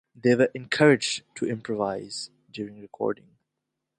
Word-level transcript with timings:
They 0.15 0.33
were 0.33 0.49
encouraged 0.55 1.25
to 1.35 1.45
improvise 1.45 2.31
during 2.51 2.81
recording. 2.81 3.35